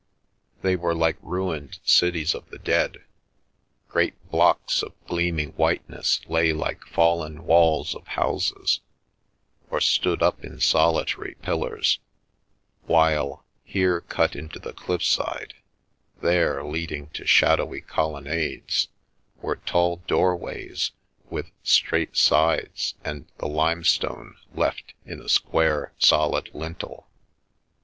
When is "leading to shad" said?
16.63-17.59